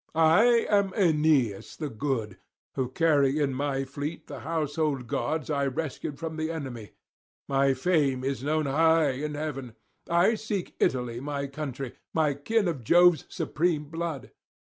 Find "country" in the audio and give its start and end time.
11.45-11.93